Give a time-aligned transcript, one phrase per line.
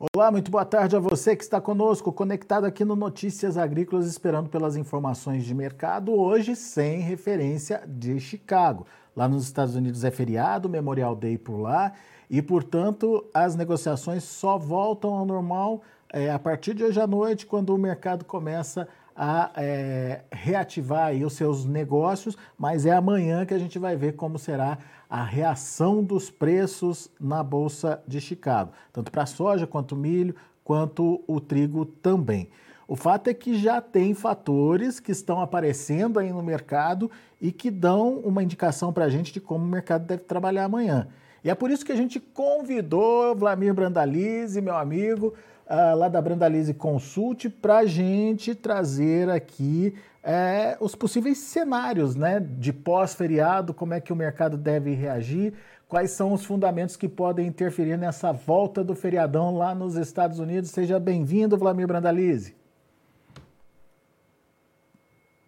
[0.00, 4.48] Olá, muito boa tarde a você que está conosco, conectado aqui no Notícias Agrícolas, esperando
[4.48, 8.86] pelas informações de mercado, hoje sem referência de Chicago.
[9.16, 11.94] Lá nos Estados Unidos é feriado, Memorial Day por lá,
[12.30, 15.82] e portanto as negociações só voltam ao normal
[16.12, 18.86] é, a partir de hoje à noite, quando o mercado começa
[19.20, 24.38] a é, reativar os seus negócios, mas é amanhã que a gente vai ver como
[24.38, 24.78] será
[25.10, 30.36] a reação dos preços na Bolsa de Chicago, tanto para a soja quanto o milho,
[30.62, 32.48] quanto o trigo também.
[32.86, 37.72] O fato é que já tem fatores que estão aparecendo aí no mercado e que
[37.72, 41.08] dão uma indicação para a gente de como o mercado deve trabalhar amanhã.
[41.42, 45.34] E é por isso que a gente convidou Vlamir Brandalize, meu amigo,
[45.68, 52.40] uh, lá da Brandalize Consult para a gente trazer aqui é, os possíveis cenários né,
[52.40, 55.54] de pós-feriado, como é que o mercado deve reagir,
[55.86, 60.70] quais são os fundamentos que podem interferir nessa volta do feriadão lá nos Estados Unidos.
[60.70, 62.54] Seja bem-vindo, Vlamir Brandalize.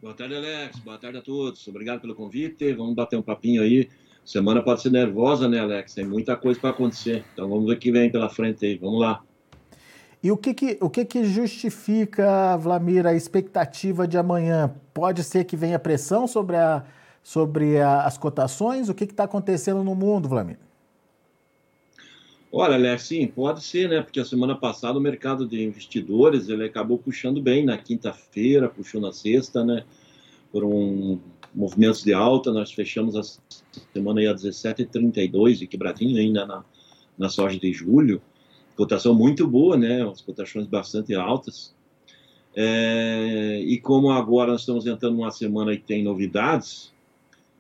[0.01, 0.79] Boa tarde, Alex.
[0.79, 1.69] Boa tarde a todos.
[1.69, 2.73] Obrigado pelo convite.
[2.73, 3.87] Vamos bater um papinho aí.
[4.25, 5.93] Semana pode ser nervosa, né, Alex?
[5.93, 7.23] Tem muita coisa para acontecer.
[7.35, 8.79] Então vamos ver o que vem pela frente aí.
[8.79, 9.23] Vamos lá.
[10.23, 14.75] E o que, que, o que, que justifica, Vlamir, a expectativa de amanhã?
[14.93, 16.85] Pode ser que venha pressão sobre, a,
[17.23, 18.91] sobre a, as cotações?
[18.91, 20.59] O que está acontecendo no mundo, Vlamir?
[22.53, 24.03] Olha, Alex, sim, pode ser, né?
[24.03, 29.01] Porque a semana passada o mercado de investidores ele acabou puxando bem na quinta-feira, puxou
[29.01, 29.85] na sexta, né?
[30.53, 31.19] Foram
[31.55, 33.23] movimentos de alta, nós fechamos a
[33.95, 36.65] semana aí a 17,32 e quebradinho ainda na,
[37.17, 38.21] na soja de julho
[38.81, 40.03] cotação muito boa, né?
[40.09, 41.75] As cotações bastante altas.
[42.57, 46.91] É, e como agora nós estamos entrando numa semana que tem novidades,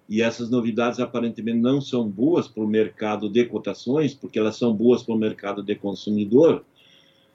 [0.08, 4.74] e essas novidades aparentemente não são boas para o mercado de cotações, porque elas são
[4.74, 6.64] boas para o mercado de consumidor.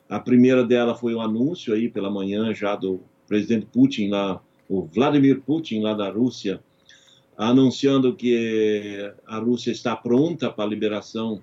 [0.09, 4.81] A primeira dela foi o anúncio aí pela manhã já do presidente Putin lá, o
[4.81, 6.59] Vladimir Putin lá da Rússia,
[7.37, 11.39] anunciando que a Rússia está pronta para a liberação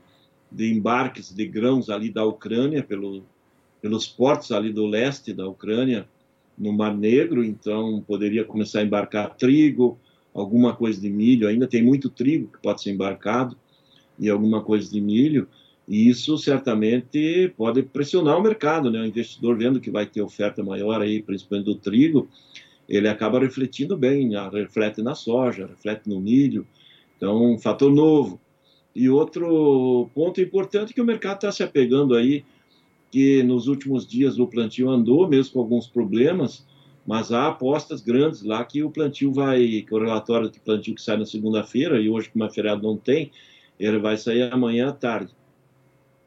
[0.54, 3.22] de embarques de grãos ali da Ucrânia, pelo,
[3.80, 6.06] pelos portos ali do leste da Ucrânia,
[6.56, 9.98] no Mar Negro, então poderia começar a embarcar trigo,
[10.34, 13.56] alguma coisa de milho, ainda tem muito trigo que pode ser embarcado,
[14.18, 15.48] e alguma coisa de milho,
[15.88, 19.00] e isso certamente pode pressionar o mercado, né?
[19.00, 22.28] O investidor vendo que vai ter oferta maior aí, principalmente do trigo,
[22.88, 26.66] ele acaba refletindo bem, reflete na soja, reflete no milho,
[27.16, 28.40] então um fator novo.
[28.94, 32.44] E outro ponto importante que o mercado está se apegando aí,
[33.10, 36.66] que nos últimos dias o plantio andou, mesmo com alguns problemas,
[37.06, 41.02] mas há apostas grandes lá que o plantio vai, que o relatório de plantio que
[41.02, 43.31] sai na segunda-feira, e hoje, como é feriado, não tem,
[43.78, 45.32] ele vai sair amanhã à tarde.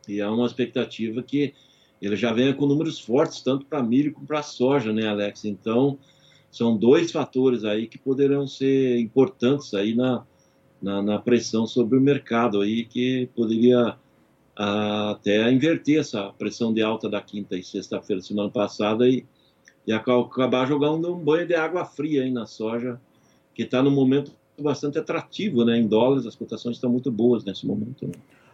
[0.08, 1.54] E há uma expectativa que
[2.02, 5.46] ele já venha com números fortes, tanto para milho como para soja, né, Alex?
[5.46, 5.98] Então,
[6.52, 10.26] são dois fatores aí que poderão ser importantes aí na,
[10.82, 13.96] na, na pressão sobre o mercado aí que poderia
[14.56, 19.26] ah, até inverter essa pressão de alta da quinta e sexta-feira semana passada e,
[19.86, 23.00] e acabar jogando um banho de água fria aí na soja,
[23.54, 25.78] que está no momento bastante atrativo, né?
[25.78, 28.08] Em dólares, as cotações estão muito boas nesse momento.
[28.08, 28.14] Né?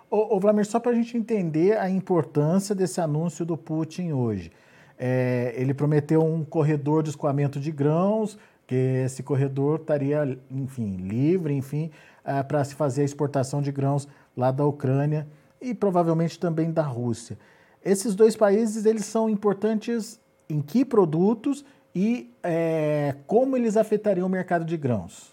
[0.10, 4.52] Ô, ô Vladimir, só para a gente entender a importância desse anúncio do Putin hoje.
[4.98, 11.54] É, ele prometeu um corredor de escoamento de grãos, que esse corredor estaria, enfim, livre,
[11.54, 11.90] enfim,
[12.26, 15.28] uh, para se fazer a exportação de grãos lá da Ucrânia
[15.62, 17.38] e provavelmente também da Rússia.
[17.84, 21.64] Esses dois países eles são importantes em que produtos
[21.96, 25.32] e é, como eles afetariam o mercado de grãos?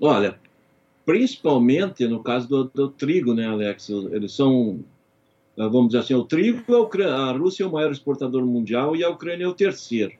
[0.00, 0.38] Olha,
[1.04, 3.88] principalmente no caso do, do trigo, né, Alex?
[3.88, 4.80] Eles são,
[5.56, 6.62] vamos dizer assim, o trigo,
[7.02, 10.12] a, Rússia é o maior exportador mundial e a Ucrânia é o terceiro.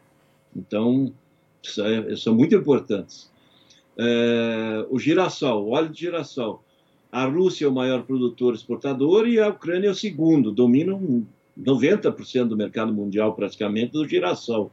[0.54, 1.12] Então,
[1.78, 3.30] é, são muito importantes
[3.98, 6.62] é, o girassol, o óleo de girassol.
[7.10, 11.24] A Rússia é o maior produtor exportador e a Ucrânia é o segundo, dominam
[11.58, 14.70] 90% do mercado mundial praticamente do girassol.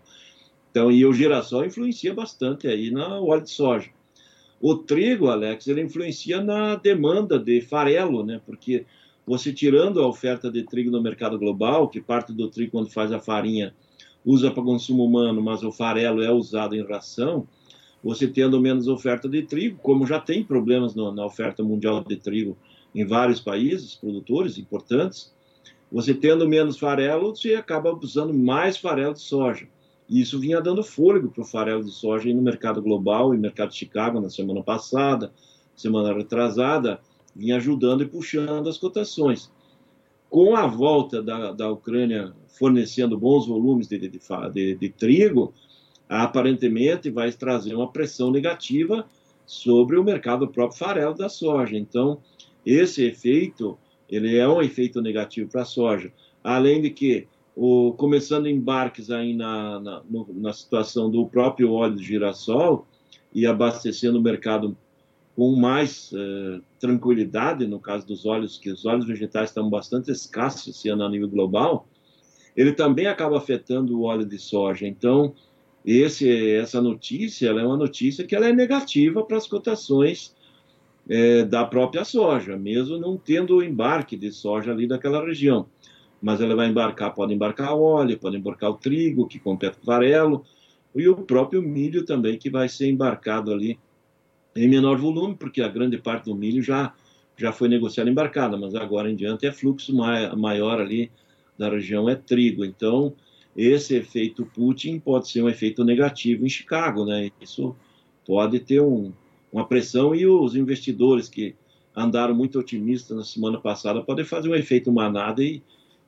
[0.71, 3.89] Então, e o girassol influencia bastante aí no óleo de soja.
[4.59, 8.39] O trigo, Alex, ele influencia na demanda de farelo, né?
[8.45, 8.85] Porque
[9.25, 13.11] você tirando a oferta de trigo no mercado global, que parte do trigo quando faz
[13.11, 13.73] a farinha
[14.25, 17.47] usa para consumo humano, mas o farelo é usado em ração,
[18.03, 22.15] você tendo menos oferta de trigo, como já tem problemas no, na oferta mundial de
[22.15, 22.57] trigo
[22.93, 25.33] em vários países, produtores importantes,
[25.91, 29.67] você tendo menos farelo, você acaba usando mais farelo de soja.
[30.09, 33.69] E isso vinha dando fôlego para o farelo de soja no mercado global e mercado
[33.69, 35.31] de Chicago na semana passada,
[35.75, 36.99] semana retrasada,
[37.35, 39.51] vinha ajudando e puxando as cotações.
[40.29, 45.53] com a volta da, da Ucrânia fornecendo bons volumes de, de, de, de trigo,
[46.19, 49.05] aparentemente vai trazer uma pressão negativa
[49.45, 51.77] sobre o mercado próprio farelo da soja.
[51.77, 52.19] Então,
[52.65, 53.77] esse efeito,
[54.09, 56.11] ele é um efeito negativo para a soja.
[56.43, 61.95] Além de que, o, começando embarques aí na, na, no, na situação do próprio óleo
[61.95, 62.85] de girassol
[63.33, 64.75] e abastecendo o mercado
[65.33, 70.75] com mais uh, tranquilidade, no caso dos óleos, que os óleos vegetais estão bastante escassos
[70.75, 71.87] esse ano a nível global,
[72.55, 74.85] ele também acaba afetando o óleo de soja.
[74.85, 75.33] Então,
[75.85, 80.35] esse, essa notícia é uma notícia que ela é negativa para as cotações
[81.09, 85.65] é, da própria soja, mesmo não tendo o embarque de soja ali daquela região.
[86.21, 89.85] Mas ela vai embarcar, pode embarcar óleo, pode embarcar o trigo, que compete com o
[89.85, 90.45] farelo,
[90.95, 93.79] e o próprio milho também, que vai ser embarcado ali
[94.55, 96.93] em menor volume, porque a grande parte do milho já,
[97.37, 101.09] já foi negociada embarcada, mas agora em diante é fluxo maior ali
[101.57, 102.63] da região, é trigo.
[102.65, 103.13] Então,
[103.55, 107.31] esse efeito Putin pode ser um efeito negativo em Chicago, né?
[107.41, 107.75] Isso
[108.25, 109.11] pode ter um,
[109.51, 111.55] uma pressão e os investidores que
[111.95, 115.61] andaram muito otimistas na semana passada podem fazer um efeito manada e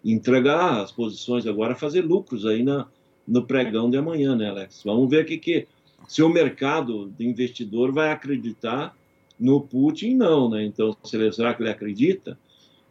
[0.04, 2.88] entregar as posições agora, fazer lucros aí na,
[3.28, 4.81] no pregão de amanhã, né, Alex?
[4.84, 5.68] Vamos ver aqui que
[6.07, 8.96] se o mercado de investidor vai acreditar
[9.39, 10.63] no Putin, não, né?
[10.63, 12.38] Então, será que ele acredita?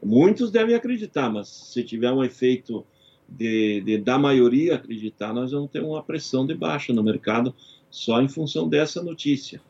[0.02, 2.84] Muitos devem acreditar, mas se tiver um efeito
[3.37, 7.55] de, de, da maioria acreditar, nós vamos ter uma pressão de baixa no mercado
[7.90, 9.61] só em função dessa notícia.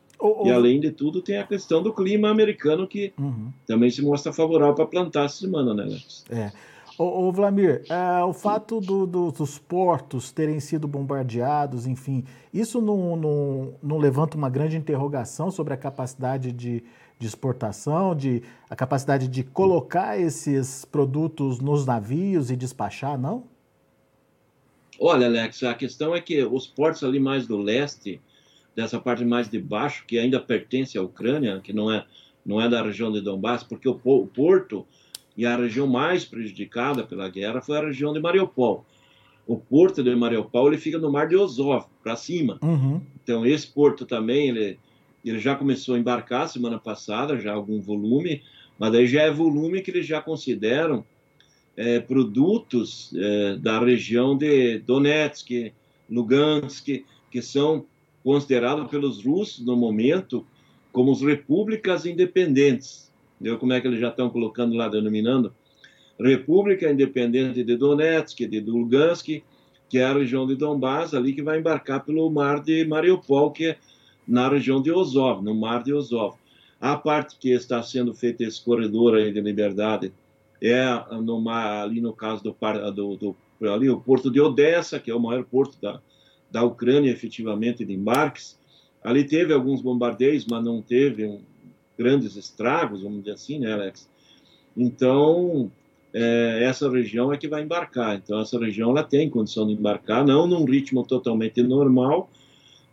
[0.45, 3.53] E além de tudo, tem a questão do clima americano que uhum.
[3.67, 6.25] também se mostra favorável para plantar essa semana, né, Alex?
[6.31, 6.53] É.
[6.97, 12.25] Ô, ô Vlamir, é, o fato do, do, dos portos terem sido bombardeados, enfim,
[12.55, 16.85] isso não, não, não, levanta uma grande interrogação sobre a capacidade de,
[17.19, 23.45] de exportação, de, a capacidade de colocar esses produtos nos navios e despachar, não?
[25.05, 28.21] Olha, Alex, a questão é que os portos ali mais do leste,
[28.75, 32.07] dessa parte mais de baixo, que ainda pertence à Ucrânia, que não é,
[32.47, 34.87] não é da região de Donbass, porque o, o porto
[35.37, 38.87] e a região mais prejudicada pela guerra foi a região de Mariupol.
[39.45, 42.61] O porto de Mariupol ele fica no mar de Azov, para cima.
[42.63, 43.01] Uhum.
[43.25, 44.79] Então esse porto também ele,
[45.25, 48.41] ele já começou a embarcar semana passada, já algum volume,
[48.79, 51.05] mas aí já é volume que eles já consideram
[51.77, 55.73] é, produtos é, da região de Donetsk,
[56.11, 57.87] Lugansk, que são
[58.23, 60.47] considerados pelos russos no momento
[60.93, 63.11] como as repúblicas independentes.
[63.41, 63.59] Entendeu?
[63.59, 65.53] Como é que eles já estão colocando lá, denominando?
[66.21, 69.43] República Independente de Donetsk, de Lugansk,
[69.89, 73.67] que é a região de Donbass, ali que vai embarcar pelo mar de Mariupol, que
[73.67, 73.79] é
[74.27, 76.37] na região de Azov, no mar de Azov.
[76.81, 80.13] A parte que está sendo feita esse corredor aí de liberdade
[80.63, 80.87] é
[81.21, 82.55] no mar, ali no caso do,
[82.93, 83.37] do, do
[83.69, 86.01] ali, o porto de Odessa, que é o maior porto da,
[86.51, 88.59] da Ucrânia, efetivamente, de embarques.
[89.03, 91.41] Ali teve alguns bombardeios, mas não teve um,
[91.99, 94.09] grandes estragos, vamos dizer assim, né, Alex?
[94.77, 95.71] Então,
[96.13, 98.17] é, essa região é que vai embarcar.
[98.17, 102.31] Então, essa região ela tem condição de embarcar, não num ritmo totalmente normal,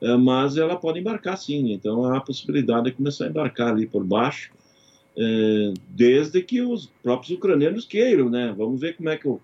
[0.01, 1.71] é, mas ela pode embarcar sim.
[1.71, 4.51] Então, há a possibilidade de começar a embarcar ali por baixo,
[5.18, 8.54] é, desde que os próprios ucranianos queiram, né?
[8.57, 9.39] Vamos ver como é que o,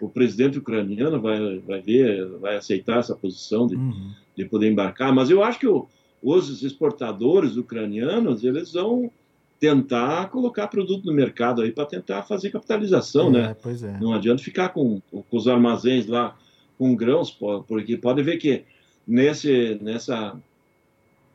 [0.00, 4.12] o presidente ucraniano vai, vai ver, vai aceitar essa posição de, uhum.
[4.36, 5.14] de poder embarcar.
[5.14, 5.86] Mas eu acho que o,
[6.22, 9.10] os exportadores ucranianos eles vão
[9.58, 13.56] tentar colocar produto no mercado aí para tentar fazer capitalização, é, né?
[13.64, 14.00] É.
[14.00, 16.36] Não adianta ficar com, com, os armazéns lá
[16.76, 17.30] com grãos,
[17.68, 18.64] porque pode ver que
[19.06, 20.36] nesse, nessa,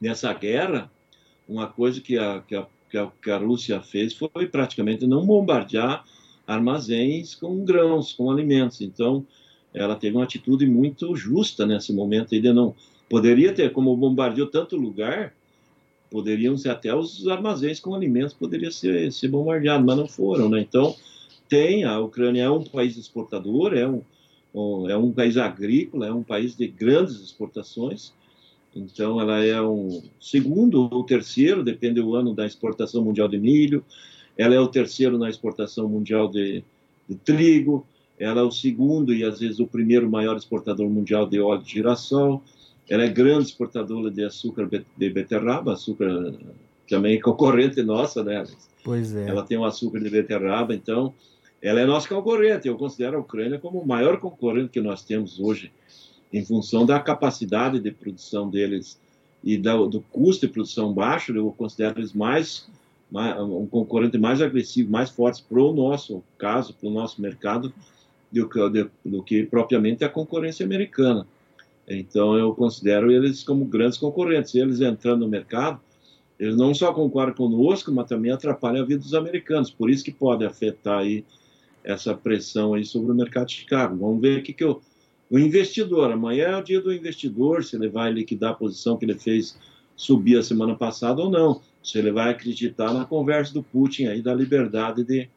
[0.01, 0.91] nessa guerra,
[1.47, 6.05] uma coisa que a, que, a, que a Rússia fez foi praticamente não bombardear
[6.45, 8.81] armazéns com grãos, com alimentos.
[8.81, 9.25] Então,
[9.73, 12.73] ela teve uma atitude muito justa nesse momento de não
[13.09, 15.33] Poderia ter, como bombardeou tanto lugar,
[16.11, 20.59] poderiam ser até os armazéns com alimentos poderiam ser, ser bombardeados, mas não foram, né?
[20.59, 20.95] Então,
[21.47, 24.01] tem, a Ucrânia é um país exportador, é um,
[24.53, 28.11] um, é um país agrícola, é um país de grandes exportações,
[28.77, 33.83] então ela é um segundo ou terceiro, depende do ano da exportação mundial de milho,
[34.37, 36.63] ela é o terceiro na exportação mundial de,
[37.09, 37.85] de trigo,
[38.19, 41.71] ela é o segundo e às vezes o primeiro maior exportador mundial de óleo de
[41.71, 42.43] girassol,
[42.89, 46.33] ela é grande exportadora de açúcar de beterraba, açúcar
[46.89, 48.43] também concorrente nossa, né?
[48.83, 49.27] Pois é.
[49.27, 51.13] Ela tem um açúcar de beterraba, então
[51.61, 52.67] ela é nossa concorrente.
[52.67, 55.71] Eu considero a Ucrânia como o maior concorrente que nós temos hoje,
[56.31, 58.99] em função da capacidade de produção deles
[59.43, 61.35] e do custo de produção baixo.
[61.35, 62.67] Eu considero eles mais
[63.11, 67.73] um concorrente mais agressivo, mais forte para o nosso caso, para o nosso mercado,
[68.31, 71.25] do que, do que propriamente a concorrência americana.
[71.87, 74.53] Então, eu considero eles como grandes concorrentes.
[74.53, 75.79] Eles entrando no mercado,
[76.37, 79.71] eles não só concorrem conosco, mas também atrapalham a vida dos americanos.
[79.71, 81.23] Por isso que pode afetar aí
[81.83, 83.95] essa pressão aí sobre o mercado de Chicago.
[83.95, 84.81] Vamos ver o que, que eu,
[85.29, 89.05] o investidor, amanhã é o dia do investidor, se ele vai liquidar a posição que
[89.05, 89.57] ele fez
[89.95, 91.61] subir a semana passada ou não.
[91.83, 95.29] Se ele vai acreditar na conversa do Putin aí da liberdade de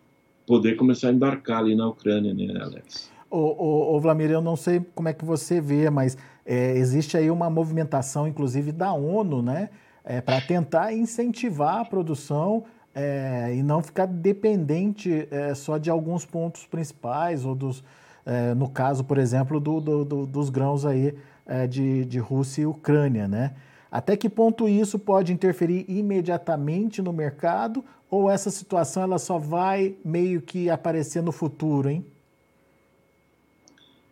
[0.47, 3.11] poder começar a embarcar ali na Ucrânia, né, Alex?
[3.31, 7.17] Ô, ô, ô Vlamir, eu não sei como é que você vê, mas é, existe
[7.17, 9.71] aí uma movimentação, inclusive da ONU, né,
[10.05, 16.27] é, para tentar incentivar a produção é, e não ficar dependente é, só de alguns
[16.27, 17.85] pontos principais, ou dos,
[18.31, 21.13] é, no caso, por exemplo, do, do, do, dos grãos aí
[21.45, 23.57] é, de, de Rússia e Ucrânia, né?
[23.91, 29.97] Até que ponto isso pode interferir imediatamente no mercado ou essa situação ela só vai
[30.05, 32.07] meio que aparecer no futuro, hein?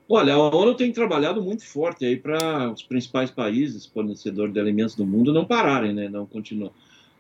[0.09, 4.97] Olha, a ONU tem trabalhado muito forte aí para os principais países fornecedores de alimentos
[4.97, 6.09] do mundo não pararem, né?
[6.09, 6.73] Não continuar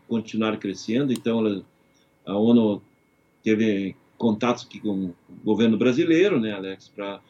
[0.09, 1.13] continuar crescendo.
[1.13, 1.63] Então,
[2.27, 2.83] a ONU
[3.45, 7.21] teve contatos aqui com o governo brasileiro, né, Alex, para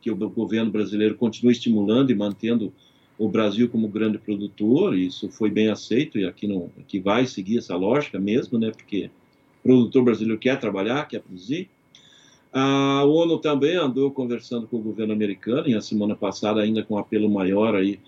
[0.00, 2.72] que o governo brasileiro continue estimulando e mantendo
[3.16, 7.58] o Brasil como grande produtor, isso foi bem aceito, e aqui, não, aqui vai seguir
[7.58, 9.10] essa lógica mesmo, né, porque
[9.60, 11.70] o produtor brasileiro quer trabalhar, quer produzir.
[12.52, 16.94] A ONU também andou conversando com o governo americano, e a semana passada ainda com
[16.94, 18.00] um apelo maior aí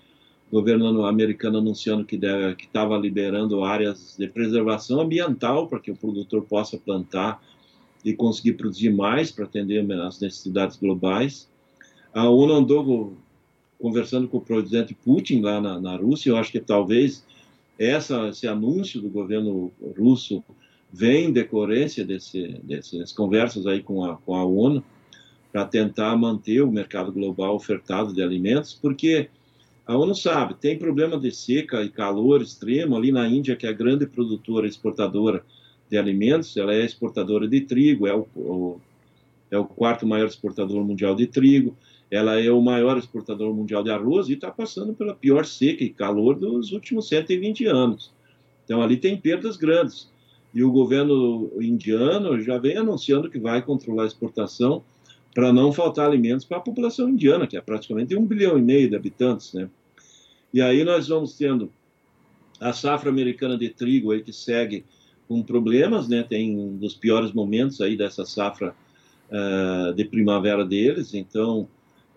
[0.51, 6.43] o governo americano anunciando que estava liberando áreas de preservação ambiental para que o produtor
[6.43, 7.41] possa plantar
[8.05, 11.49] e conseguir produzir mais para atender as necessidades globais.
[12.13, 13.17] A ONU andou
[13.81, 16.29] conversando com o presidente Putin lá na, na Rússia.
[16.29, 17.25] Eu acho que talvez
[17.79, 20.43] essa, esse anúncio do governo russo
[20.93, 24.83] vem em decorrência desse, dessas conversas aí com a, com a ONU
[25.51, 29.29] para tentar manter o mercado global ofertado de alimentos, porque
[29.85, 33.69] a ONU sabe, tem problema de seca e calor extremo ali na Índia, que é
[33.69, 35.43] a grande produtora exportadora
[35.89, 38.81] de alimentos, ela é exportadora de trigo, é o, o,
[39.51, 41.75] é o quarto maior exportador mundial de trigo,
[42.09, 45.89] ela é o maior exportador mundial de arroz e está passando pela pior seca e
[45.89, 48.11] calor dos últimos 120 anos.
[48.63, 50.09] Então ali tem perdas grandes.
[50.53, 54.83] E o governo indiano já vem anunciando que vai controlar a exportação
[55.33, 58.89] para não faltar alimentos para a população indiana, que é praticamente um bilhão e meio
[58.89, 59.69] de habitantes, né?
[60.53, 61.69] E aí nós vamos tendo
[62.61, 64.85] a safra americana de trigo aí que segue
[65.27, 66.23] com problemas, né?
[66.23, 68.75] Tem um dos piores momentos aí dessa safra
[69.29, 71.67] uh, de primavera deles, então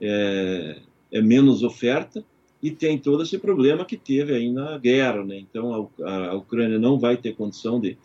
[0.00, 0.79] é,
[1.11, 2.25] é, menos oferta
[2.62, 5.38] e tem todo esse problema que teve aí na guerra, né?
[5.38, 7.97] Então a, a, Ucrânia não vai ter condição de,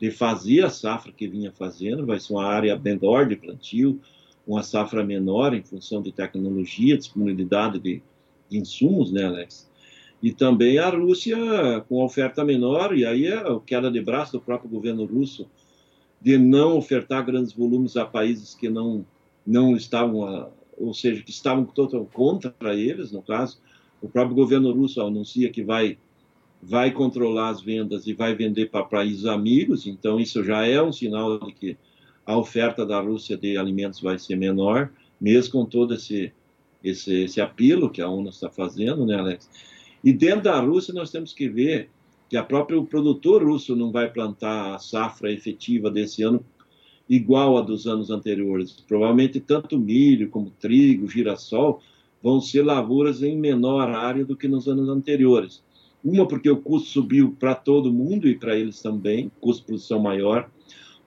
[0.00, 4.00] de fazer a safra que vinha fazendo, vai ser uma área menor de plantio,
[4.46, 8.02] uma safra menor em função de tecnologia, disponibilidade de,
[8.48, 9.67] de insumos, né, Alex?
[10.22, 11.36] E também a Rússia
[11.88, 15.48] com oferta menor, e aí é a queda de braço do próprio governo russo
[16.20, 19.06] de não ofertar grandes volumes a países que não,
[19.46, 23.58] não estavam, a, ou seja, que estavam total contra eles, no caso.
[24.02, 25.96] O próprio governo russo anuncia que vai,
[26.60, 30.92] vai controlar as vendas e vai vender para países amigos, então isso já é um
[30.92, 31.76] sinal de que
[32.26, 36.32] a oferta da Rússia de alimentos vai ser menor, mesmo com todo esse,
[36.82, 39.48] esse, esse apelo que a ONU está fazendo, né, Alex?
[40.02, 41.90] E dentro da Rússia nós temos que ver
[42.28, 46.44] que a própria o produtor russo não vai plantar a safra efetiva desse ano
[47.08, 48.72] igual a dos anos anteriores.
[48.86, 51.80] Provavelmente tanto milho como trigo, girassol
[52.22, 55.62] vão ser lavouras em menor área do que nos anos anteriores.
[56.04, 59.98] Uma porque o custo subiu para todo mundo e para eles também, custo de produção
[59.98, 60.48] maior.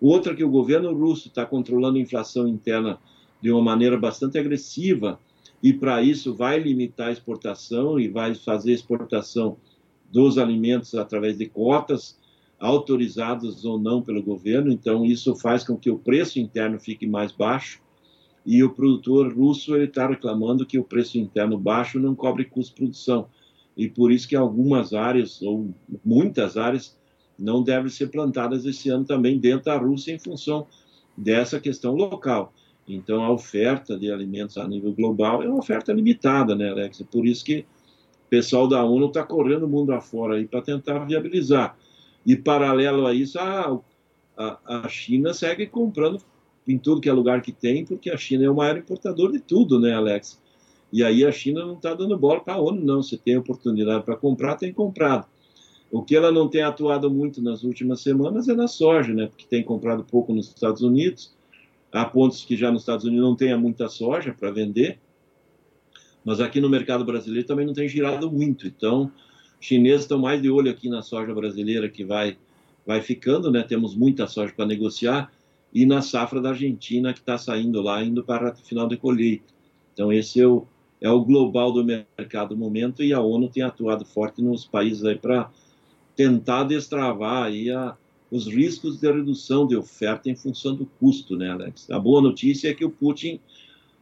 [0.01, 2.97] Outra que o governo russo está controlando a inflação interna
[3.41, 5.19] de uma maneira bastante agressiva
[5.61, 9.57] e para isso vai limitar a exportação e vai fazer exportação
[10.11, 12.19] dos alimentos através de cotas
[12.59, 14.71] autorizadas ou não pelo governo.
[14.71, 17.81] Então isso faz com que o preço interno fique mais baixo
[18.45, 22.73] e o produtor russo ele está reclamando que o preço interno baixo não cobre custo
[22.73, 23.27] de produção
[23.77, 26.97] e por isso que algumas áreas ou muitas áreas
[27.37, 30.67] não devem ser plantadas esse ano também dentro da Rússia em função
[31.17, 32.53] dessa questão local.
[32.87, 37.01] Então, a oferta de alimentos a nível global é uma oferta limitada, né, Alex?
[37.01, 37.59] É por isso que
[38.25, 41.77] o pessoal da ONU está correndo o mundo afora aí para tentar viabilizar.
[42.25, 43.79] E, paralelo a isso, a,
[44.37, 46.19] a, a China segue comprando
[46.67, 49.39] em tudo que é lugar que tem, porque a China é o maior importador de
[49.39, 50.39] tudo, né, Alex?
[50.91, 53.01] E aí a China não está dando bola para a ONU, não.
[53.01, 55.25] Se tem oportunidade para comprar, tem comprado.
[55.91, 59.27] O que ela não tem atuado muito nas últimas semanas é na soja, né?
[59.27, 61.33] Porque tem comprado pouco nos Estados Unidos.
[61.91, 64.99] Há pontos que já nos Estados Unidos não tenha muita soja para vender.
[66.23, 68.67] Mas aqui no mercado brasileiro também não tem girado muito.
[68.67, 69.11] Então,
[69.59, 72.37] chineses estão mais de olho aqui na soja brasileira que vai
[72.85, 73.61] vai ficando, né?
[73.63, 75.31] Temos muita soja para negociar
[75.73, 79.53] e na safra da Argentina que está saindo lá, indo para a final de colheita.
[79.93, 80.65] Então esse é o,
[80.99, 85.05] é o global do mercado no momento e a ONU tem atuado forte nos países
[85.05, 85.49] aí para
[86.15, 87.95] tentar destravar aí a,
[88.31, 91.91] os riscos de redução de oferta em função do custo, né, Alex?
[91.91, 93.41] A boa notícia é que o Putin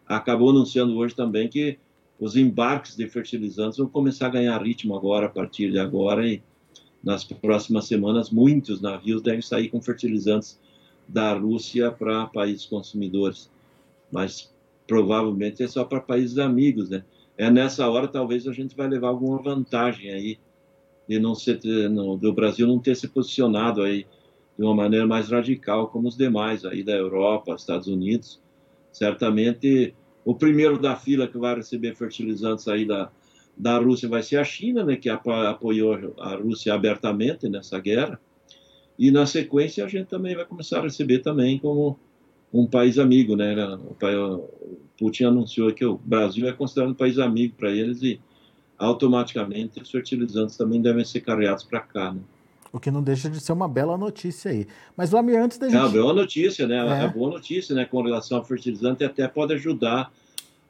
[0.07, 1.79] acabou anunciando hoje também que
[2.19, 6.43] os embarques de fertilizantes vão começar a ganhar ritmo agora, a partir de agora, e
[7.03, 10.59] nas próximas semanas, muitos navios devem sair com fertilizantes
[11.07, 13.50] da Rússia para países consumidores.
[14.12, 14.53] Mas
[14.86, 17.03] provavelmente é só para países amigos, né?
[17.38, 20.38] É nessa hora, talvez, a gente vai levar alguma vantagem aí
[21.07, 24.05] de não ser, do Brasil não ter se posicionado aí
[24.59, 28.41] de uma maneira mais radical como os demais aí da Europa, Estados Unidos.
[28.91, 33.09] Certamente o primeiro da fila que vai receber fertilizantes aí da,
[33.55, 38.19] da Rússia vai ser a China, né, que apoiou a Rússia abertamente nessa guerra.
[38.97, 41.97] E na sequência a gente também vai começar a receber também como
[42.53, 43.55] um país amigo, né?
[43.55, 44.49] O
[44.97, 48.19] Putin anunciou que o Brasil é considerado um país amigo para eles e
[48.77, 52.19] automaticamente os fertilizantes também devem ser carregados para cá, né?
[52.71, 54.67] O que não deixa de ser uma bela notícia aí.
[54.95, 55.77] Mas, Lamir, antes da gente...
[55.77, 57.01] É uma boa notícia, né?
[57.01, 57.05] É.
[57.05, 57.85] é boa notícia, né?
[57.85, 60.11] Com relação ao fertilizante, até pode ajudar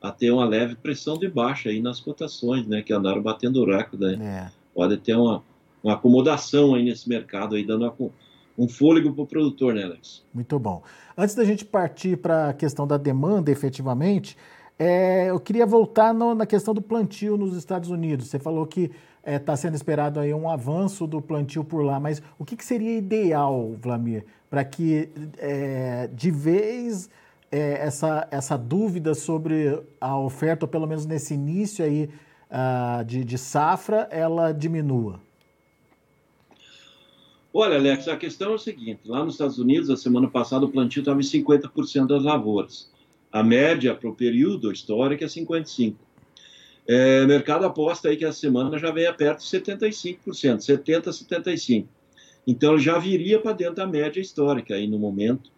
[0.02, 2.82] a ter uma leve pressão de baixa aí nas cotações, né?
[2.82, 4.18] Que andaram batendo o recorde.
[4.18, 4.48] Né?
[4.48, 4.52] É.
[4.74, 5.44] Pode ter uma,
[5.84, 8.12] uma acomodação aí nesse mercado, aí dando uma,
[8.58, 10.24] um fôlego para o produtor, né, Alex?
[10.34, 10.82] Muito bom.
[11.18, 14.38] Antes da gente partir para a questão da demanda, efetivamente,
[14.78, 18.28] é, eu queria voltar no, na questão do plantio nos Estados Unidos.
[18.28, 18.90] Você falou que
[19.36, 22.56] está é, tá sendo esperado aí um avanço do plantio por lá, mas o que,
[22.56, 27.10] que seria ideal, Vlamir, para que é, de vez
[27.52, 32.10] é, essa, essa dúvida sobre a oferta, ou pelo menos nesse início aí
[32.50, 35.20] uh, de, de safra, ela diminua?
[37.54, 40.70] Olha, Alex, a questão é o seguinte: lá nos Estados Unidos, a semana passada, o
[40.70, 42.92] plantio estava em 50% das lavouras.
[43.32, 45.96] A média para o período histórico é 55%.
[46.92, 50.18] É, mercado aposta aí que a semana já vem perto de 75%,
[50.58, 51.86] 70%, 75%.
[52.48, 55.52] Então já viria para dentro da média histórica aí no momento,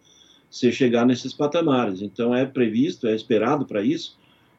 [0.50, 2.02] se chegar nesses patamares.
[2.02, 4.18] Então é previsto, é esperado para isso,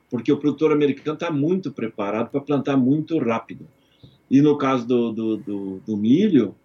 [0.10, 3.68] porque o produtor americano está muito preparado para plantar muito rápido.
[4.28, 6.56] E no caso do, do, do, do milho,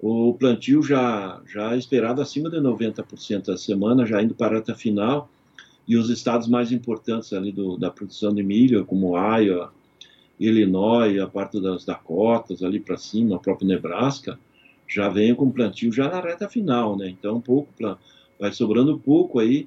[0.00, 4.58] o plantio já, já é esperado acima de 90% a semana, já indo para a
[4.60, 5.28] reta final,
[5.88, 9.72] e os estados mais importantes ali do, da produção de milho, como Iowa,
[10.38, 14.38] Illinois, a parte das Dakotas, ali para cima, o próprio Nebraska,
[14.86, 17.08] já vem com plantio já na reta final, né?
[17.08, 17.70] Então, pouco,
[18.38, 19.66] vai sobrando pouco aí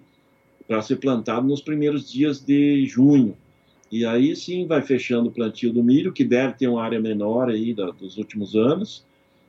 [0.67, 3.35] para ser plantado nos primeiros dias de junho.
[3.91, 7.49] E aí sim vai fechando o plantio do milho, que deve ter uma área menor
[7.49, 9.03] aí da, dos últimos anos.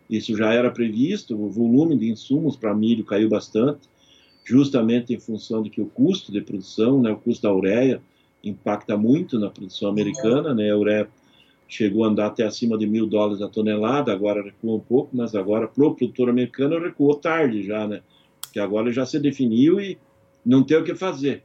[0.09, 3.92] Isso já era previsto, o volume de insumos para milho caiu bastante
[4.45, 8.03] justamente em função de que o custo de produção, né, o custo da ureia,
[8.43, 11.09] impacta muito na produção americana, né, a ureia
[11.69, 15.35] chegou a andar até acima de mil dólares a tonelada, agora recuou um pouco, mas
[15.35, 18.03] agora para o produtor americano recuou tarde já, né,
[18.53, 19.97] que agora já se definiu e
[20.45, 21.45] não tem o que fazer.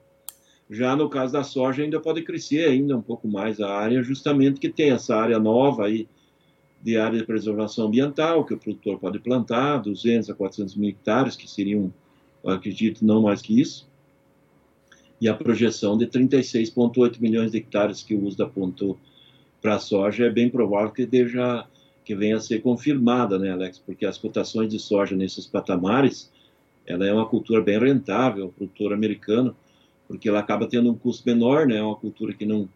[0.70, 4.60] Já no caso da soja ainda pode crescer ainda um pouco mais a área, justamente
[4.60, 6.08] que tem essa área nova aí
[6.82, 11.36] de área de preservação ambiental, que o produtor pode plantar, 200 a 400 mil hectares,
[11.36, 12.07] que seriam eu
[12.56, 13.88] acredito não mais que isso,
[15.20, 18.98] e a projeção de 36,8 milhões de hectares que o USDA apontou
[19.62, 21.66] para a soja é bem provável que, deja,
[22.06, 23.80] que venha a ser confirmada, né, Alex?
[23.80, 26.32] Porque as cotações de soja nesses patamares,
[26.86, 29.56] ela é uma cultura bem rentável, produtor americano,
[30.08, 31.78] porque ela acaba tendo um custo menor, né?
[31.78, 32.70] É uma cultura que não,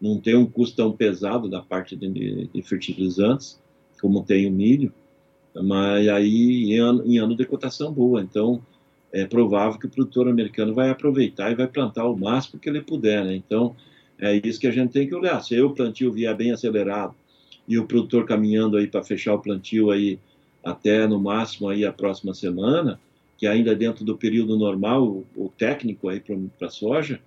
[0.00, 3.60] não tem um custo tão pesado da parte de, de fertilizantes,
[4.00, 4.92] como tem o milho,
[5.54, 8.20] mas aí em ano, em ano de cotação boa.
[8.20, 8.62] Então,
[9.12, 12.80] é provável que o produtor americano vai aproveitar e vai plantar o máximo que ele
[12.80, 13.34] puder, né?
[13.34, 13.74] Então,
[14.18, 15.40] é isso que a gente tem que olhar.
[15.42, 17.14] Se o plantio vier bem acelerado
[17.68, 20.18] e o produtor caminhando aí para fechar o plantio aí
[20.64, 22.98] até no máximo aí a próxima semana,
[23.38, 26.22] que ainda dentro do período normal, o, técnico aí
[26.58, 27.20] para soja,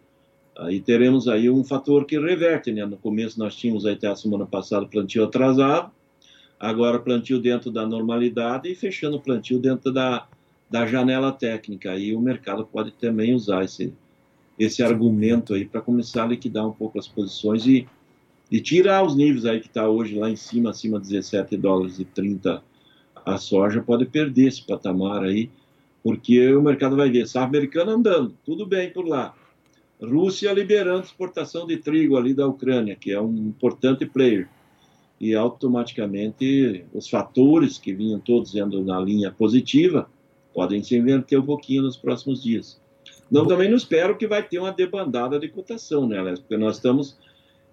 [0.58, 2.86] aí teremos aí um fator que reverte, né?
[2.86, 5.92] No começo nós tínhamos aí até a semana passada plantio atrasado,
[6.60, 10.28] agora plantio dentro da normalidade e fechando o plantio dentro da
[10.70, 11.96] da janela técnica.
[11.98, 13.94] E o mercado pode também usar esse,
[14.58, 17.88] esse argumento aí para começar a liquidar um pouco as posições e,
[18.52, 22.00] e tirar os níveis aí que está hoje lá em cima, acima de 17 dólares
[22.00, 22.64] e 30
[23.26, 25.50] a soja pode perder esse patamar aí,
[26.04, 29.36] porque o mercado vai ver safra americana andando, tudo bem por lá.
[30.02, 34.48] Rússia liberando exportação de trigo ali da Ucrânia, que é um importante player.
[35.20, 40.10] E automaticamente os fatores que vinham todos indo na linha positiva
[40.54, 42.80] podem se inverter um pouquinho nos próximos dias.
[43.32, 46.40] Não, também não espero que vai ter uma debandada de cotação, né, Alex?
[46.40, 47.18] Porque nós estamos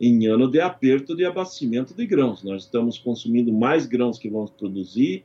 [0.01, 2.43] em ano de aperto de abastecimento de grãos.
[2.43, 5.25] Nós estamos consumindo mais grãos que vamos produzir.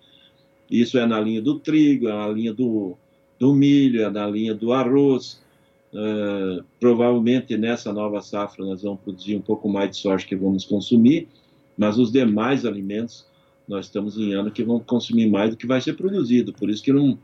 [0.69, 2.95] Isso é na linha do trigo, é na linha do,
[3.37, 5.41] do milho, é na linha do arroz.
[5.93, 10.63] Uh, provavelmente nessa nova safra nós vamos produzir um pouco mais de soja que vamos
[10.63, 11.27] consumir,
[11.77, 13.27] mas os demais alimentos
[13.67, 16.53] nós estamos em ano que vamos consumir mais do que vai ser produzido.
[16.53, 17.19] Por isso que não,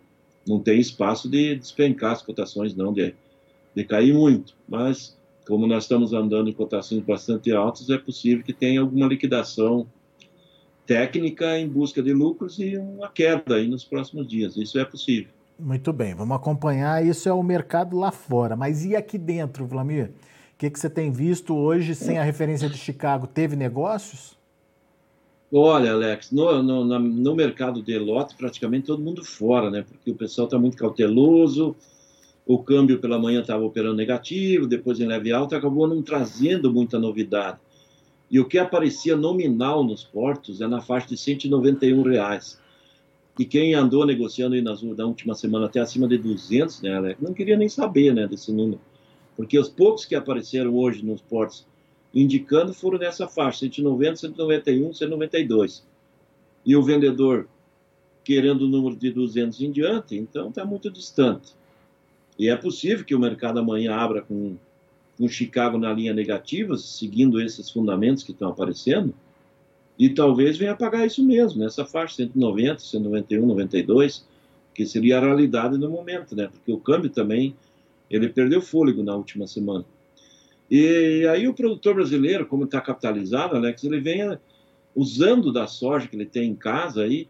[0.47, 3.13] não tem espaço de despencar as cotações, não, de,
[3.75, 4.53] de cair muito.
[4.67, 9.87] Mas como nós estamos andando em cotações bastante altas, é possível que tenha alguma liquidação
[10.85, 14.55] técnica em busca de lucros e uma queda aí nos próximos dias.
[14.55, 15.29] Isso é possível.
[15.59, 17.05] Muito bem, vamos acompanhar.
[17.05, 18.55] Isso é o mercado lá fora.
[18.55, 20.11] Mas e aqui dentro, Vladimir?
[20.53, 23.27] O que, que você tem visto hoje sem a referência de Chicago?
[23.27, 24.36] Teve negócios?
[25.51, 29.85] Olha, Alex, no, no, no mercado de lote, praticamente todo mundo fora, né?
[29.87, 31.73] Porque o pessoal está muito cauteloso,
[32.45, 36.99] o câmbio pela manhã estava operando negativo, depois em leve alta, acabou não trazendo muita
[36.99, 37.59] novidade.
[38.29, 42.59] E o que aparecia nominal nos portos é na faixa de 191 reais.
[43.39, 47.21] E quem andou negociando aí nas, na última semana até acima de 200, né, Alex,
[47.21, 48.81] não queria nem saber né, desse número.
[49.35, 51.65] Porque os poucos que apareceram hoje nos portos
[52.21, 55.85] indicando foram nessa faixa, 190, 191, 192.
[56.65, 57.47] E o vendedor
[58.23, 61.53] querendo o número de 200 em diante, então está muito distante.
[62.37, 64.57] E é possível que o mercado amanhã abra com,
[65.17, 69.13] com Chicago na linha negativa, seguindo esses fundamentos que estão aparecendo,
[69.97, 74.27] e talvez venha pagar isso mesmo, nessa faixa 190, 191, 92,
[74.73, 76.49] que seria a realidade no momento, né?
[76.51, 77.55] Porque o câmbio também,
[78.09, 79.85] ele perdeu fôlego na última semana.
[80.69, 84.37] E aí o produtor brasileiro, como está capitalizado, Alex, ele vem
[84.95, 87.27] usando da soja que ele tem em casa aí,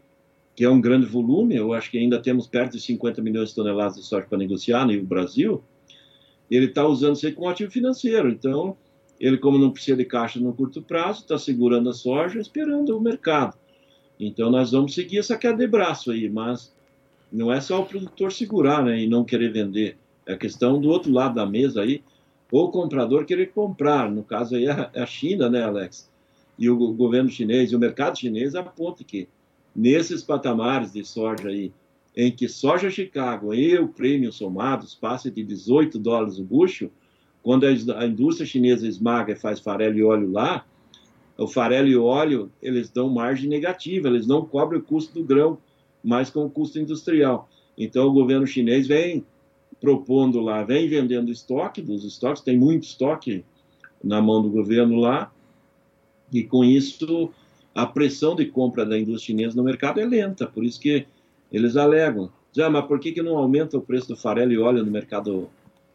[0.56, 3.54] que é um grande volume, eu acho que ainda temos perto de 50 milhões de
[3.54, 5.62] toneladas de soja para negociar no Brasil,
[6.50, 8.28] ele está usando isso aí como ativo financeiro.
[8.28, 8.76] Então,
[9.20, 13.00] ele, como não precisa de caixa no curto prazo, está segurando a soja, esperando o
[13.00, 13.56] mercado.
[14.18, 16.74] Então, nós vamos seguir essa queda de braço aí, mas
[17.30, 19.96] não é só o produtor segurar né, e não querer vender.
[20.26, 22.02] É a questão do outro lado da mesa aí,
[22.50, 24.10] o comprador querer comprar.
[24.10, 26.10] No caso aí é, é a China, né, Alex?
[26.58, 29.28] E o governo chinês e o mercado chinês aponta que
[29.74, 31.72] nesses patamares de soja aí,
[32.16, 36.90] em que soja Chicago e o prêmio somados passam de 18 dólares o bucho,
[37.42, 40.66] quando a indústria chinesa esmaga e faz farelo e óleo lá,
[41.36, 45.58] o farelo e óleo, eles dão margem negativa, eles não cobrem o custo do grão,
[46.02, 47.48] mas com o custo industrial.
[47.76, 49.24] Então, o governo chinês vem
[49.80, 53.44] propondo lá, vem vendendo estoque dos estoques, tem muito estoque
[54.02, 55.32] na mão do governo lá,
[56.32, 57.30] e com isso
[57.74, 61.06] a pressão de compra da indústria chinesa no mercado é lenta, por isso que
[61.52, 62.30] eles alegam.
[62.52, 65.48] Já, mas por que, que não aumenta o preço do farelo e óleo no mercado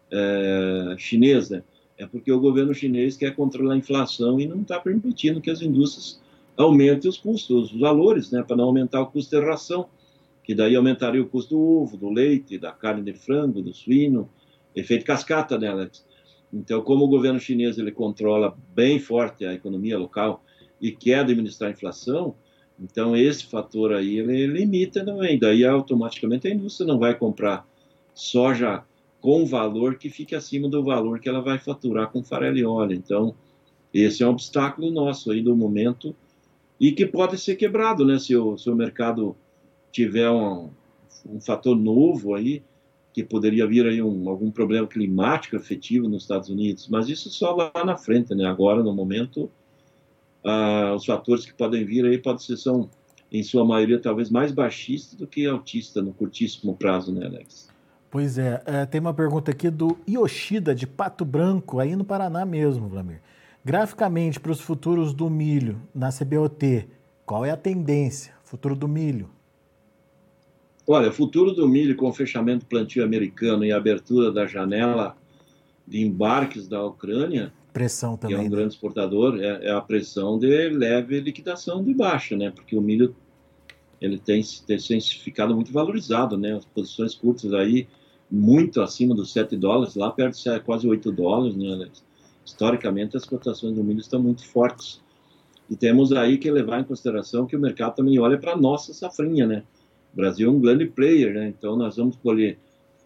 [0.10, 1.50] é, chinês?
[1.50, 1.62] Né?
[1.98, 5.62] É porque o governo chinês quer controlar a inflação e não está permitindo que as
[5.62, 6.22] indústrias
[6.56, 9.88] aumentem os custos, os valores, né, para não aumentar o custo de ração,
[10.44, 14.30] que daí aumentaria o custo do ovo, do leite, da carne de frango, do suíno,
[14.76, 16.06] efeito cascata, né, Alex?
[16.52, 20.44] Então, como o governo chinês ele controla bem forte a economia local
[20.80, 22.36] e quer administrar a inflação,
[22.80, 25.40] então esse fator aí ele limita também.
[25.40, 27.68] Daí automaticamente a indústria não vai comprar
[28.14, 28.84] soja
[29.22, 32.94] com valor que fique acima do valor que ela vai faturar com farelo e óleo.
[32.94, 33.34] Então
[33.94, 36.16] esse é um obstáculo nosso aí do momento
[36.80, 38.20] e que pode ser quebrado, né?
[38.20, 39.36] Se o, se o mercado
[39.94, 40.70] tiver um,
[41.26, 42.62] um fator novo aí
[43.14, 47.56] que poderia vir aí um, algum problema climático efetivo nos Estados Unidos, mas isso só
[47.56, 48.46] lá na frente, né?
[48.46, 49.50] Agora no momento
[50.44, 52.90] ah, os fatores que podem vir aí podem ser, são,
[53.32, 57.70] em sua maioria, talvez mais baixistas do que altistas no curtíssimo prazo, né, Alex?
[58.12, 62.46] Pois é, é, tem uma pergunta aqui do Yoshida, de Pato Branco, aí no Paraná
[62.46, 63.22] mesmo, Vlamir.
[63.66, 66.88] Graficamente, para os futuros do milho na CBOT,
[67.26, 68.34] qual é a tendência?
[68.44, 69.30] Futuro do milho?
[70.88, 75.16] Olha, futuro do milho com o fechamento plantio americano e a abertura da janela
[75.88, 78.36] de embarques da Ucrânia, Pressão também.
[78.36, 78.56] Que é um né?
[78.56, 82.52] grande exportador, é, é, a pressão de leve liquidação de baixa, né?
[82.52, 83.16] Porque o milho
[84.00, 86.56] ele tem, tem ficado muito valorizado, né?
[86.56, 87.88] As posições curtas aí
[88.30, 91.90] muito acima dos 7 dólares, lá perto de quase 8 dólares, né?
[92.46, 95.02] Historicamente as cotações do milho estão muito fortes.
[95.68, 98.94] E temos aí que levar em consideração que o mercado também olha para a nossa
[98.94, 99.64] safrinha, né?
[100.14, 101.48] O Brasil é um grande player, né?
[101.48, 102.58] Então nós vamos colher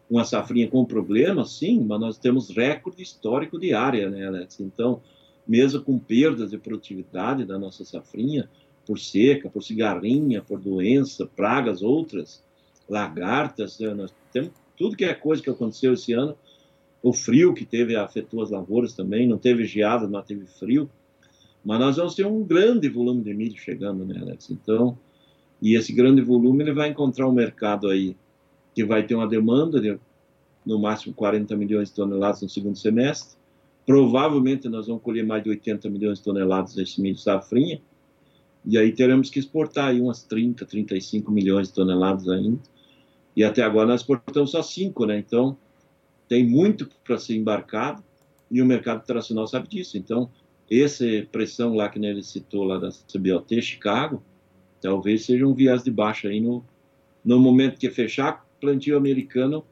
[0.10, 4.60] uma safrinha com problemas, sim, mas nós temos recorde histórico de área, né, Alex?
[4.60, 5.02] Então,
[5.48, 8.50] mesmo com perdas de produtividade da nossa safrinha,
[8.86, 12.41] por seca, por cigarrinha, por doença, pragas outras,
[12.88, 13.93] lagartas, né?
[13.93, 16.38] nós temos tudo que é coisa que aconteceu esse ano,
[17.04, 20.89] o frio que teve afetou as lavouras também, não teve geada, não teve frio,
[21.65, 24.50] mas nós vamos ter um grande volume de milho chegando, né, Alex?
[24.50, 24.98] Então,
[25.62, 28.15] e esse grande volume ele vai encontrar um mercado aí
[28.76, 30.00] que vai ter uma demanda de
[30.65, 33.38] no máximo 40 milhões de toneladas no segundo semestre.
[33.86, 37.82] Provavelmente nós vamos colher mais de 80 milhões de toneladas desse milho safrinha.
[38.65, 42.60] E aí teremos que exportar aí umas 30, 35 milhões de toneladas ainda.
[43.34, 45.17] E até agora nós exportamos só 5, né?
[45.17, 45.58] Então,
[46.28, 48.04] tem muito para ser embarcado
[48.52, 49.98] e o mercado internacional sabe disso.
[49.98, 50.30] Então,
[50.70, 54.22] essa pressão lá que ele citou lá da CBOT, Chicago,
[54.82, 56.63] talvez seja um viés de baixa aí no,
[57.24, 59.63] no momento que fechar plantio americano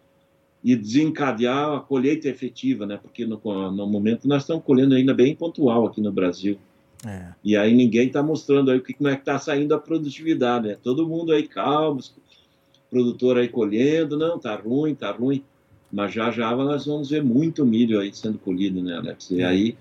[0.63, 2.97] e desencadear a colheita efetiva, né?
[3.01, 3.39] Porque no,
[3.71, 6.57] no momento nós estamos colhendo ainda bem pontual aqui no Brasil.
[7.05, 7.27] É.
[7.43, 10.77] E aí ninguém está mostrando aí como é que está saindo a produtividade, né?
[10.81, 12.01] Todo mundo aí calmo,
[12.89, 15.43] produtor aí colhendo, não, tá ruim, tá ruim.
[15.91, 19.29] Mas já já nós vamos ver muito milho aí sendo colhido, né, Alex?
[19.31, 19.75] E é.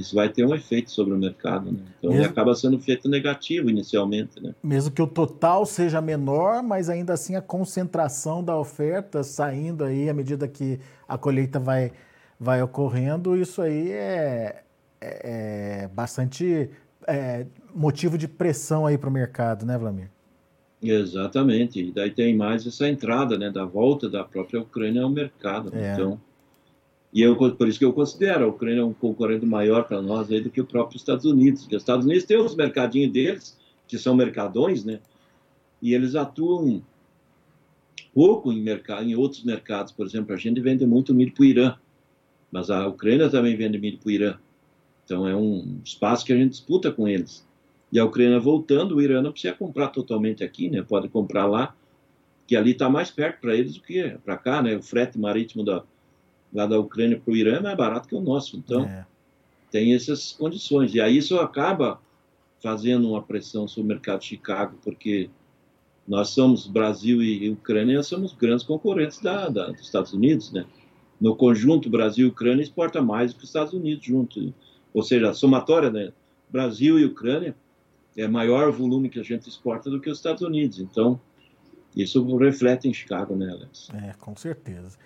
[0.00, 1.78] Isso vai ter um efeito sobre o mercado, né?
[1.98, 4.54] Então mesmo, acaba sendo um efeito negativo inicialmente, né?
[4.62, 10.08] Mesmo que o total seja menor, mas ainda assim a concentração da oferta saindo aí
[10.08, 10.78] à medida que
[11.08, 11.92] a colheita vai,
[12.38, 14.62] vai ocorrendo, isso aí é,
[15.00, 16.70] é, é bastante
[17.06, 20.10] é, motivo de pressão aí para o mercado, né, Vladimir?
[20.82, 21.80] Exatamente.
[21.80, 25.70] E daí tem mais essa entrada, né, da volta da própria Ucrânia ao mercado.
[25.70, 25.88] Né?
[25.88, 25.92] É.
[25.94, 26.20] Então,
[27.16, 30.38] e eu, por isso que eu considero a Ucrânia um concorrente maior para nós aí
[30.38, 31.62] do que o próprio Estados Unidos.
[31.62, 35.00] Porque os Estados Unidos têm os mercadinhos deles, que são mercadões, né?
[35.80, 36.82] E eles atuam
[38.12, 39.92] pouco em, mercado, em outros mercados.
[39.92, 41.78] Por exemplo, a gente vende muito milho para o Irã,
[42.52, 44.38] mas a Ucrânia também vende milho para o Irã.
[45.06, 47.48] Então é um espaço que a gente disputa com eles.
[47.90, 50.82] E a Ucrânia voltando, o Irã não precisa comprar totalmente aqui, né?
[50.82, 51.74] Pode comprar lá,
[52.46, 54.76] que ali está mais perto para eles do que para cá, né?
[54.76, 55.82] O frete marítimo da,
[56.52, 58.56] lá da Ucrânia para o Irã é mais barato que o nosso.
[58.56, 59.06] Então, é.
[59.70, 60.94] tem essas condições.
[60.94, 62.00] E aí isso acaba
[62.62, 65.30] fazendo uma pressão sobre o mercado de Chicago, porque
[66.06, 70.64] nós somos, Brasil e Ucrânia, somos grandes concorrentes da, da, dos Estados Unidos, né?
[71.20, 74.54] No conjunto, Brasil e Ucrânia exporta mais do que os Estados Unidos junto.
[74.92, 76.12] Ou seja, a somatória, né?
[76.48, 77.56] Brasil e Ucrânia
[78.16, 80.78] é maior volume que a gente exporta do que os Estados Unidos.
[80.78, 81.20] Então,
[81.94, 83.88] isso reflete em Chicago, né, Alex?
[83.94, 84.98] É, com certeza.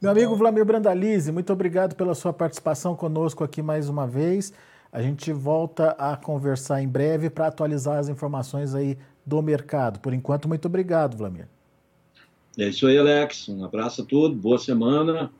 [0.00, 4.52] Meu amigo Vlamir Brandalize, muito obrigado pela sua participação conosco aqui mais uma vez.
[4.92, 9.98] A gente volta a conversar em breve para atualizar as informações aí do mercado.
[9.98, 11.48] Por enquanto, muito obrigado, Vlamir.
[12.56, 13.48] É isso aí, Alex.
[13.48, 15.32] Um abraço a todos, boa semana.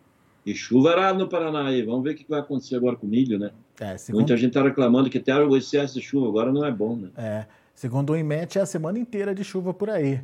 [0.45, 1.85] E chuva no Paraná aí.
[1.85, 3.53] Vamos ver o que vai acontecer agora com o milho, né?
[3.79, 4.23] É, segundo...
[4.23, 7.11] Muita gente está reclamando que até o excesso de chuva agora não é bom, né?
[7.17, 7.47] É.
[7.77, 10.21] Segundo o IMET, é a semana inteira de chuva por aí.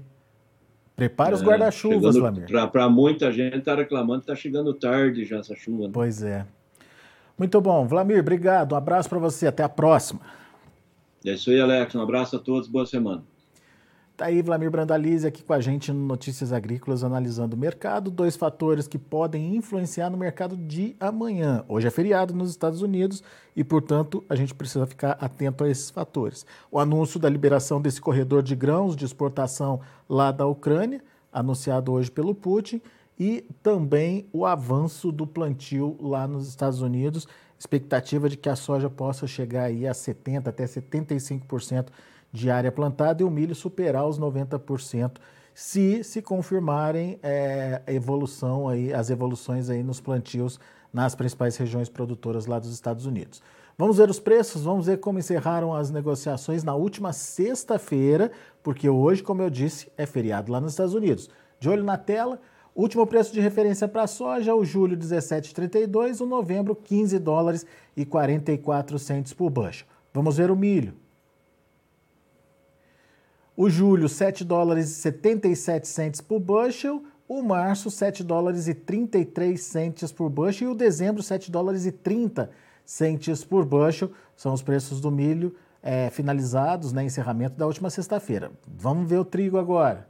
[0.96, 2.46] Prepare é, os guarda-chuvas, Lamir.
[2.70, 5.84] Para muita gente está reclamando que está chegando tarde já essa chuva.
[5.84, 5.90] Né?
[5.92, 6.46] Pois é.
[7.36, 7.86] Muito bom.
[7.86, 8.72] Vlamir, obrigado.
[8.72, 9.46] Um abraço para você.
[9.46, 10.20] Até a próxima.
[11.24, 11.94] É isso aí, Alex.
[11.94, 12.68] Um abraço a todos.
[12.68, 13.24] Boa semana.
[14.16, 18.36] Tá aí Vlamir Brandalize aqui com a gente no Notícias Agrícolas analisando o mercado, dois
[18.36, 21.64] fatores que podem influenciar no mercado de amanhã.
[21.66, 23.24] Hoje é feriado nos Estados Unidos
[23.56, 26.46] e, portanto, a gente precisa ficar atento a esses fatores.
[26.70, 32.08] O anúncio da liberação desse corredor de grãos de exportação lá da Ucrânia, anunciado hoje
[32.08, 32.80] pelo Putin,
[33.18, 37.26] e também o avanço do plantio lá nos Estados Unidos,
[37.58, 41.88] expectativa de que a soja possa chegar aí a 70 até 75%
[42.34, 45.18] de área plantada e o milho superar os 90%,
[45.54, 50.58] se se confirmarem é, evolução aí, as evoluções aí nos plantios
[50.92, 53.40] nas principais regiões produtoras lá dos Estados Unidos.
[53.78, 58.32] Vamos ver os preços, vamos ver como encerraram as negociações na última sexta-feira,
[58.64, 61.30] porque hoje, como eu disse, é feriado lá nos Estados Unidos.
[61.60, 62.40] De olho na tela,
[62.74, 67.64] último preço de referência para a soja, o julho 17,32, o novembro 15 dólares
[67.96, 69.86] e 44 centes por bushel.
[70.12, 71.03] Vamos ver o milho.
[73.56, 77.04] O julho, 7 dólares e 77 centes por bushel.
[77.28, 80.68] O março, 7 dólares e 33 centes por bushel.
[80.68, 82.50] E o dezembro, 7 dólares e 30
[82.84, 84.10] centes por bushel.
[84.36, 88.50] São os preços do milho é, finalizados, né, encerramento da última sexta-feira.
[88.66, 90.08] Vamos ver o trigo agora.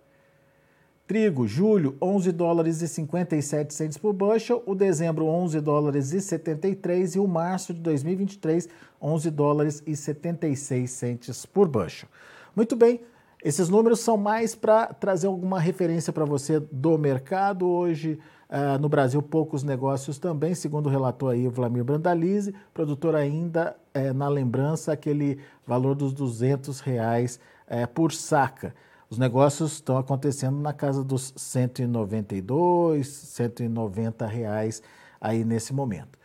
[1.07, 7.17] Trigo, julho, 11 dólares e 57 centes por bushel, o dezembro, 11 dólares e 73
[7.17, 8.71] e o março de 2023,
[9.03, 12.09] 11 dólares e 76 centes por bushel.
[12.57, 13.03] Muito bem,
[13.45, 17.69] esses números são mais para trazer alguma referência para você do mercado.
[17.69, 23.77] Hoje, uh, no Brasil, poucos negócios também, segundo relatou aí o Vlamir Brandalize, produtor ainda
[23.95, 28.75] uh, na lembrança aquele valor dos 200 reais uh, por saca.
[29.11, 34.83] Os negócios estão acontecendo na casa dos 192, 190 reais
[35.21, 36.19] aí nesse momento.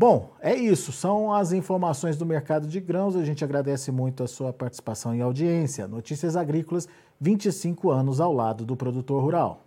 [0.00, 0.92] Bom, é isso.
[0.92, 3.14] São as informações do mercado de grãos.
[3.14, 5.86] A gente agradece muito a sua participação e audiência.
[5.86, 6.88] Notícias Agrícolas,
[7.20, 9.62] 25 anos ao lado do produtor rural.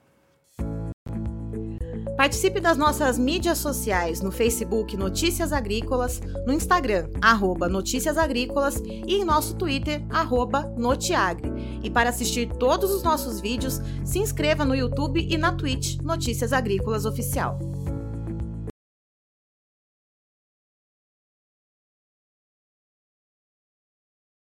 [2.18, 9.18] Participe das nossas mídias sociais no Facebook Notícias Agrícolas, no Instagram, arroba Notícias Agrícolas e
[9.18, 11.80] em nosso Twitter, arroba Notiagre.
[11.84, 16.52] E para assistir todos os nossos vídeos, se inscreva no YouTube e na Twitch Notícias
[16.54, 17.60] Agrícolas Oficial.